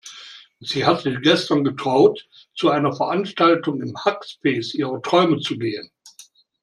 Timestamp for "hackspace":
4.03-4.73